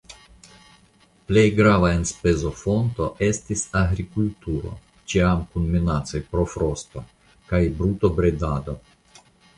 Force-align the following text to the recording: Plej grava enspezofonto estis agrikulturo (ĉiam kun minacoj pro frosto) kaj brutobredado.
Plej 1.31 1.43
grava 1.57 1.91
enspezofonto 1.97 3.09
estis 3.27 3.63
agrikulturo 3.81 4.73
(ĉiam 5.13 5.45
kun 5.53 5.69
minacoj 5.77 6.23
pro 6.33 6.47
frosto) 6.55 7.05
kaj 7.53 7.61
brutobredado. 7.83 8.77